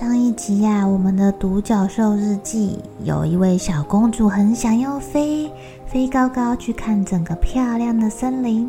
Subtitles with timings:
[0.00, 5.52] 上一集呀、我们的独角兽日记有一位小公主很想要飞，
[5.84, 8.66] 飞高高去看整个漂亮的森林。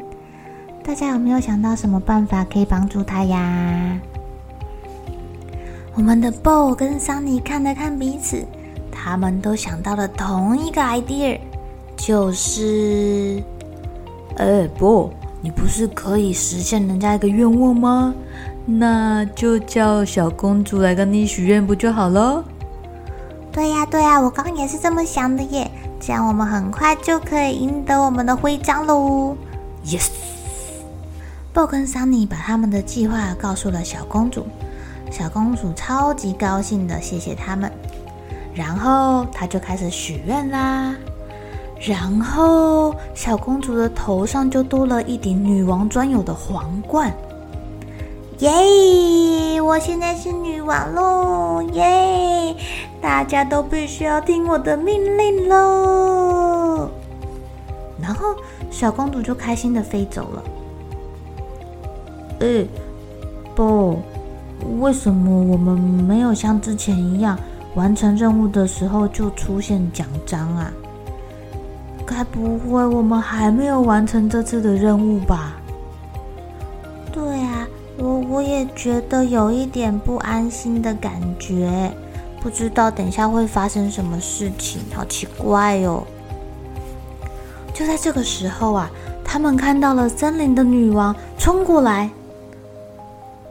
[0.84, 3.98] 大家有没有想到什么办法可以帮助她呀？
[5.96, 8.46] 我们的 Bo 跟 Sunny 看了看彼此，
[8.92, 11.40] 他们都想到了同一个 idea，
[11.96, 13.42] 就是，
[14.36, 18.14] 哎，Bo，你不是可以实现人家一个愿望吗？
[18.66, 22.44] 那就叫小公主来跟你许愿不就好了？
[23.52, 25.69] 对呀，对呀，我刚刚也是这么想的耶。
[26.00, 29.36] 这样我们很快就可以赢得我们的徽章喽
[29.86, 34.45] ！Yes！Bo 跟 Sunny 把他们的计划告诉了小公主，
[35.12, 37.72] 小公主超级高兴的谢谢他们，
[38.53, 40.95] 然后她就开始许愿啦。
[41.84, 47.12] 然后小公主的头上就多了一顶女王专有的皇冠。
[48.38, 51.62] 耶我现在是女王喽！
[51.74, 52.56] 耶！
[53.02, 56.90] 大家都必须要听我的命令喽。
[58.00, 58.36] 然后
[58.69, 60.44] 小公主就开心的飞走了。
[62.42, 62.66] 哎，
[63.56, 64.00] 不，
[64.80, 67.38] 为什么我们没有像之前一样
[67.75, 70.72] 完成任务的时候就出现奖章啊？
[72.12, 75.56] 该不会我们还没有完成这次的任务吧？
[77.12, 77.66] 对啊
[77.98, 81.92] 我我也觉得有一点不安心的感觉，
[82.42, 86.04] 不知道等一下会发生什么事情，好奇怪哦。
[87.74, 88.90] 就在这个时候啊，
[89.24, 92.10] 他们看到了森林的女王冲过来。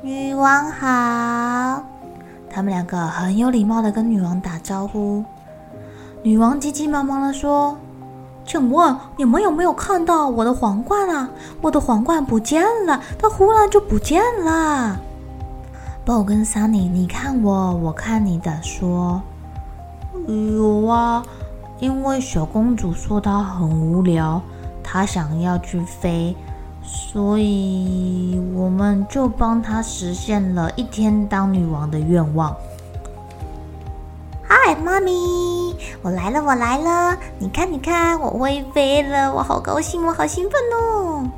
[0.03, 1.85] 女王好，
[2.49, 5.25] 他们两个很有礼貌的跟女王打招呼。
[6.23, 7.77] 女王急急忙忙的说。
[8.45, 11.29] 请问你们有没有看到我的皇冠啊？
[11.61, 14.99] 我的皇冠不见了，它忽然就不见了。
[16.05, 19.23] 鲍跟桑尼你看我，我看你的，说
[20.27, 21.23] 有啊，
[21.79, 24.43] 因为小公主说她很无聊，
[24.83, 26.35] 她想要去飞，
[26.83, 32.57] 所以我们就帮她实现了一天当女王的愿望。
[34.43, 35.13] 嗨，妈咪，
[36.03, 37.17] 我来了，我来了！
[37.39, 41.29] 你看，你看，我会飞了，我好高兴，我好兴奋哦！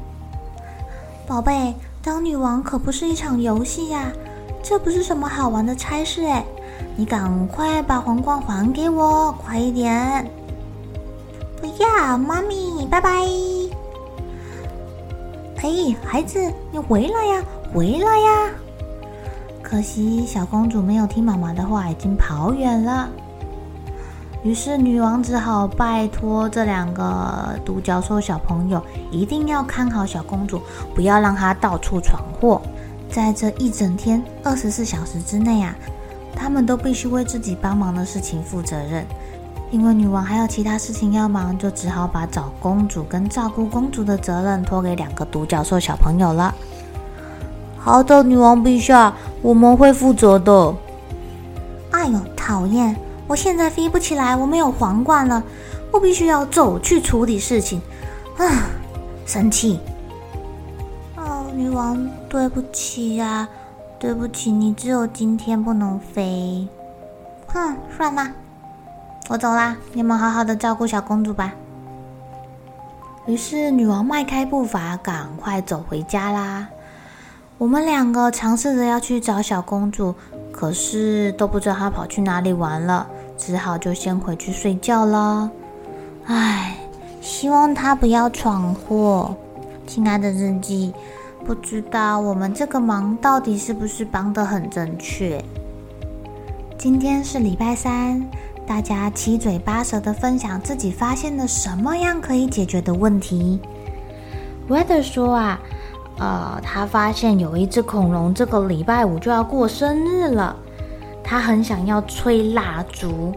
[1.26, 4.12] 宝贝，当女王可不是一场游戏呀，
[4.62, 6.44] 这不是什么好玩的差事哎！
[6.96, 10.30] 你赶快把皇冠还给我，快一点！
[11.60, 13.10] 不要，妈咪，拜拜！
[15.62, 17.42] 哎，孩子，你回来呀，
[17.72, 18.50] 回来呀！
[19.62, 23.08] 可惜小公主没有听妈妈的话，已经跑远了。
[24.42, 30.60] 于是女王只好拜托这两个独角兽小朋友，一定要看好小公主，
[30.94, 32.60] 不要让她到处闯祸。
[33.08, 35.74] 在这一整天二十四小时之内啊，
[36.34, 39.06] 他们都必须为自己帮忙的事情负责任。
[39.70, 46.54] 因为女王还有其他事情要忙，就只好把找公主跟照顾公主的责任托给两个独角兽小朋友了。
[47.78, 50.74] 好的，女王陛下，我们会负责的。
[51.92, 52.96] 哎呦，讨厌！
[53.32, 55.42] 我现在飞不起来，我没有皇冠了，
[55.90, 57.80] 我必须要走去处理事情。
[58.36, 58.44] 啊，
[59.24, 59.80] 生气！
[61.16, 63.48] 哦，女王，对不起呀，
[63.98, 66.68] 对不起，你只有今天不能飞。
[67.46, 68.30] 哼，算了，
[69.30, 71.54] 我走啦，你们好好的照顾小公主吧。
[73.24, 76.68] 于是女王迈开步伐，赶快走回家啦。
[77.56, 80.14] 我们两个尝试着要去找小公主，
[80.50, 83.06] 可是都不知道她跑去哪里玩了，
[83.44, 85.50] 只好就先回去睡觉了。
[86.26, 86.76] 唉，
[87.20, 89.34] 希望他不要闯祸。
[89.84, 90.94] 亲爱的日记，
[91.44, 95.44] 不知道我们这个忙到底是不是帮得很正确？
[96.78, 98.24] 今天是礼拜三，
[98.64, 103.60] 大家七嘴八舌的分享自己发现了什么样可以解决的问题。
[104.68, 105.60] Weather 说啊，
[106.18, 110.54] 呃，他发现有一只恐龙这个礼拜五就要过生日了，
[111.24, 113.32] 他很想要吹蜡烛，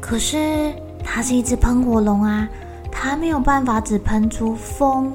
[0.00, 0.72] 可是
[1.04, 2.48] 他是一只喷火龙啊，
[2.90, 5.12] 他没有办法只喷出风，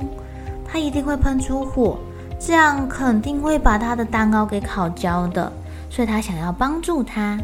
[0.65, 1.97] 他一定会喷出火，
[2.39, 5.51] 这样肯定会把他的蛋糕给烤焦的，
[5.89, 7.39] 所以他想要帮助他。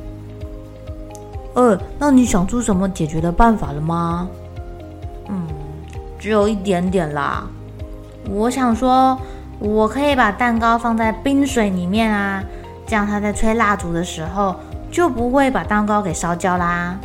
[1.55, 4.29] 呃，那你想出什么解决的办法了吗？
[5.27, 5.47] 嗯，
[6.17, 7.47] 只有一点点啦。
[8.29, 9.19] 我想说，
[9.57, 12.43] 我可以把蛋糕放在冰水里面啊，
[12.89, 14.55] 这样他在吹蜡烛的时候
[14.91, 16.97] 就不会把蛋糕给烧焦啦。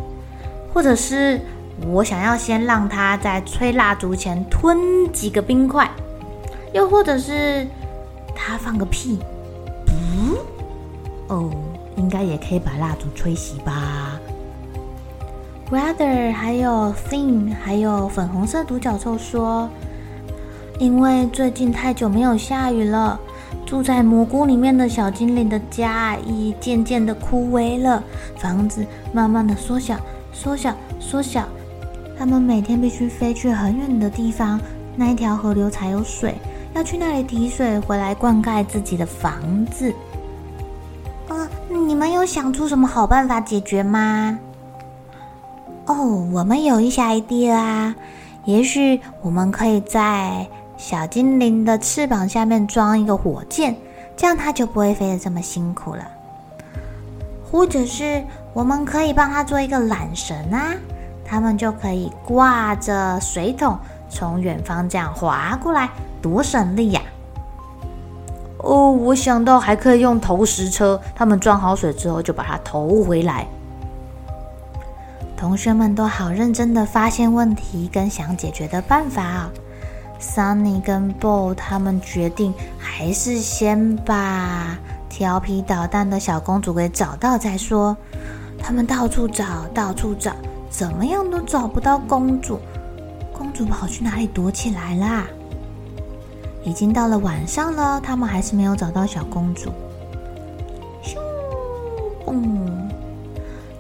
[0.72, 1.38] 或者是
[1.86, 4.78] 我想要先让他在吹蜡烛前吞
[5.12, 5.88] 几个冰块，
[6.72, 7.66] 又或者是
[8.34, 9.19] 他放个屁，
[9.88, 10.36] 嗯，
[11.28, 11.50] 哦，
[11.96, 14.19] 应该也可以把蜡烛吹熄吧。
[15.70, 19.69] Brother，还有 Thing，还有粉红色独角兽说，
[20.78, 23.19] 因为最近太久没有下雨了，
[23.66, 28.02] 住在蘑菇里面的小精灵的家已渐渐的枯萎了，
[28.38, 29.96] 房子慢慢的缩小、
[30.32, 31.44] 缩小、缩小。
[32.16, 34.61] 他们每天必须飞去很远的地方，
[34.94, 36.34] 那一条河流才有水，
[36.75, 39.93] 要去那里提水回来灌溉自己的房子。
[41.28, 44.38] 呃，你们有想出什么好办法解决吗？
[45.87, 47.94] 哦，我们有一些 idea 啊，
[48.44, 53.76] 也许我们可以在小精灵的翅膀下面装一个火箭，
[54.16, 56.04] 这样它就不会飞得这么辛苦了。
[57.50, 60.74] 或者是我们可以帮它做一个缆绳啊，
[61.24, 63.78] 它们就可以挂着水桶
[64.08, 65.88] 从远方这样滑过来，
[66.20, 67.00] 多省力呀！
[68.58, 73.46] 哦，我想到还可以用投石车，他们装好水之后就把它投回来。
[75.36, 79.63] 同学们都好认真的发现问题跟想解决的办法啊、哦。
[80.24, 84.78] Sunny 跟 Bo 他们决定还是先把
[85.08, 87.96] 调皮捣蛋的小公主给找到再说。
[88.58, 89.44] 他们到处找，
[89.74, 90.32] 到处找，
[90.70, 92.58] 怎么样都找不到公主。
[93.32, 95.26] 公主跑去哪里躲起来啦？
[96.64, 99.70] 已经到了晚上了，他们还是没有找到小公主。
[101.02, 101.18] 咻，
[102.26, 102.88] 嗯。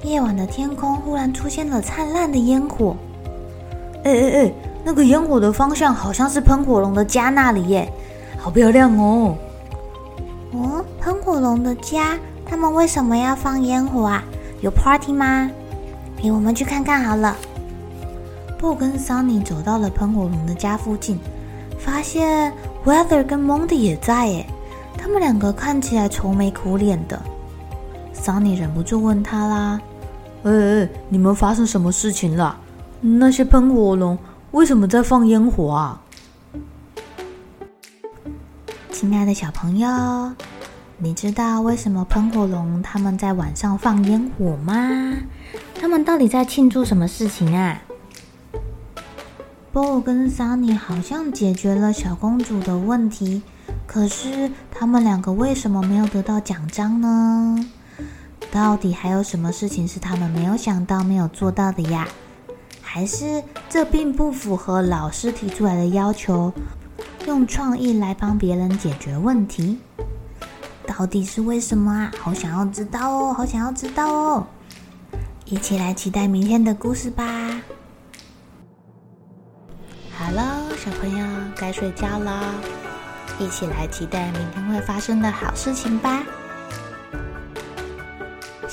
[0.02, 2.94] 夜晚的天空忽然出现了灿烂的烟火，
[4.04, 4.52] 哎哎哎，
[4.84, 7.90] 那个烟火的方向好像是喷火龙的家那里耶，
[8.38, 9.36] 好漂亮哦！
[10.52, 14.22] 哦，喷火龙的家，他们为什么要放烟火啊？
[14.60, 15.50] 有 party 吗？
[16.16, 17.34] 陪我们去看看好了。
[18.58, 21.18] 布跟 Sunny 走到了喷火龙的家附近，
[21.78, 22.52] 发现
[22.84, 24.46] Weather 跟 Mondy 也在耶，
[24.96, 27.20] 他们两个看起来愁眉苦脸的。
[28.14, 29.80] Sunny 忍不住问他啦。
[30.44, 32.56] 哎哎，你们发生什么事情了？
[33.00, 34.16] 那些喷火龙
[34.54, 36.00] 为什么在放烟火啊？
[38.92, 39.88] 亲爱的小朋友，
[40.96, 44.72] 你知道为什么喷火龙他们在晚上放烟火吗？
[45.74, 47.82] 他们到底在庆祝什么事情啊
[49.72, 53.42] ？Bo 跟 Sunny 好像解决了小公主的问题，
[53.88, 57.58] 可是他们两个为什么没有得到奖章呢？
[58.52, 62.06] 到底还有什么事情是他们没有想到、没有做到的呀？
[62.94, 66.52] 还是这并不符合老师提出来的要求？
[67.26, 69.80] 用创意来帮别人解决问题，
[70.86, 72.12] 到底是为什么啊？
[72.20, 74.46] 好想要知道哦，好想要知道哦！
[75.44, 77.24] 一起来期待明天的故事吧。
[80.12, 82.54] 好了，小朋友该睡觉了，
[83.40, 86.22] 一起来期待明天会发生的好事情吧。